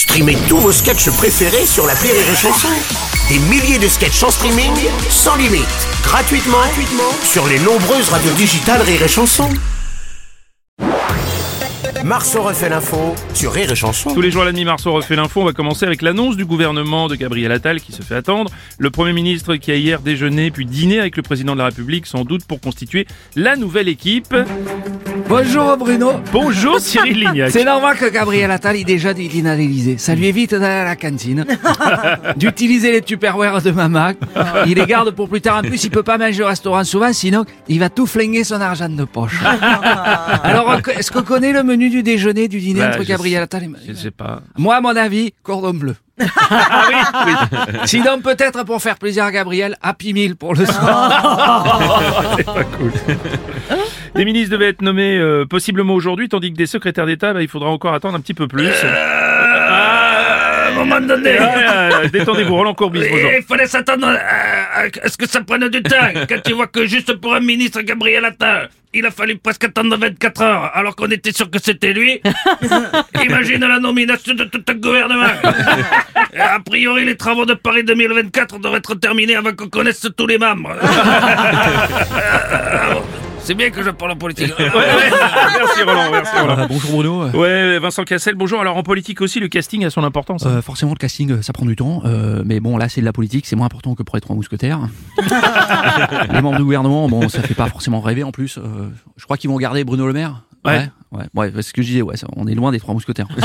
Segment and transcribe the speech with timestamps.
[0.00, 2.68] Streamez tous vos sketchs préférés sur la Rire et Chanson.
[3.28, 4.72] Des milliers de sketchs en streaming,
[5.10, 5.66] sans limite,
[6.02, 9.50] gratuitement, gratuitement sur les nombreuses radios digitales Rire et Chanson.
[12.02, 14.14] Marceau refait l'info sur Rire et Chanson.
[14.14, 15.42] Tous les jours à la Marceau refait l'info.
[15.42, 18.50] On va commencer avec l'annonce du gouvernement de Gabriel Attal qui se fait attendre.
[18.78, 22.06] Le Premier ministre qui a hier déjeuné puis dîné avec le président de la République,
[22.06, 23.06] sans doute pour constituer
[23.36, 24.34] la nouvelle équipe.
[25.30, 26.14] Bonjour Bruno.
[26.32, 27.52] Bonjour Cyril Lignac.
[27.52, 29.96] C'est normal que Gabriel Attal il déjà du dîner à l'Élysée.
[29.96, 31.46] Ça lui évite d'aller à la cantine,
[32.36, 34.10] d'utiliser les tupperwares de maman.
[34.66, 35.58] Il les garde pour plus tard.
[35.58, 38.60] En plus, il peut pas manger au restaurant souvent, sinon il va tout flinguer son
[38.60, 39.38] argent de poche.
[40.42, 43.70] Alors, est-ce qu'on connaît le menu du déjeuner, du dîner Bah, entre Gabriel Attal et...
[43.86, 44.42] Je sais pas.
[44.58, 45.94] Moi, à mon avis, cordon bleu.
[46.52, 47.78] Ah oui, oui.
[47.84, 52.34] Sinon, peut-être pour faire plaisir à Gabriel, Happy Meal pour le soir.
[52.36, 52.92] C'est pas cool.
[54.14, 57.48] Les ministres devaient être nommés euh, possiblement aujourd'hui, tandis que des secrétaires d'État, bah, il
[57.48, 58.68] faudra encore attendre un petit peu plus.
[58.68, 65.08] À un moment donné, Ah, euh, Détendez-vous, Roland Courbis, il fallait s'attendre à, à- à
[65.08, 65.96] ce que ça prenne du temps.
[66.28, 69.96] Quand tu vois que juste pour un ministre, Gabriel Attal, il a fallu presque attendre
[69.96, 72.20] 24 heures, alors qu'on était sûr que c'était lui.
[73.24, 75.26] Imagine la nomination de tout un gouvernement.
[76.38, 80.38] A priori, les travaux de Paris 2024 devraient être terminés avant qu'on connaisse tous les
[80.38, 80.74] membres.
[83.50, 84.52] C'est bien que je parle en politique.
[84.60, 85.10] Ouais, ouais.
[85.58, 86.66] Merci Roland, merci Roland.
[86.68, 87.24] bonjour Bruno.
[87.30, 88.60] Ouais, Vincent Cassel, bonjour.
[88.60, 90.44] Alors en politique aussi, le casting a son importance.
[90.46, 92.00] Euh, forcément, le casting, euh, ça prend du temps.
[92.04, 93.46] euh, mais bon, là, c'est de la politique.
[93.48, 94.78] C'est moins important que pour les trois mousquetaires.
[96.32, 98.56] les membres du gouvernement, bon, ça fait pas forcément rêver en plus.
[98.58, 100.44] euh, je crois qu'ils vont garder Bruno Le Maire.
[100.64, 100.88] Ouais.
[101.10, 102.02] Ouais, ouais, c'est ce que je disais.
[102.02, 103.26] Ouais, ça- on est loin des trois mousquetaires.